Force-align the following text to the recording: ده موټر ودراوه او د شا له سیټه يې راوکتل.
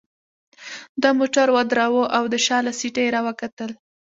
ده 1.01 1.09
موټر 1.19 1.47
ودراوه 1.55 2.03
او 2.17 2.23
د 2.33 2.35
شا 2.45 2.57
له 2.65 2.71
سیټه 2.79 3.01
يې 3.05 3.13
راوکتل. 3.15 3.71